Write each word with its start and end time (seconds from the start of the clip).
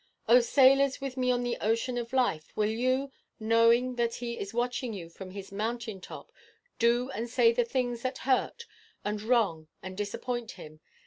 "O 0.27 0.39
sailors 0.39 0.99
with 0.99 1.15
me 1.15 1.29
on 1.29 1.43
the 1.43 1.57
ocean 1.57 1.95
of 1.95 2.11
life, 2.11 2.51
will 2.55 2.71
you, 2.71 3.11
knowing 3.39 3.97
that 3.97 4.15
he 4.15 4.35
is 4.35 4.51
watching 4.51 4.93
you 4.93 5.09
from 5.11 5.29
his 5.29 5.51
mountain 5.51 6.01
top, 6.01 6.31
do 6.79 7.11
and 7.11 7.29
say 7.29 7.51
the 7.53 7.63
things 7.63 8.01
that 8.01 8.17
hurt, 8.25 8.65
and 9.05 9.21
wrong, 9.21 9.67
and 9.83 9.95
disappoint 9.95 10.53
him? 10.53 10.79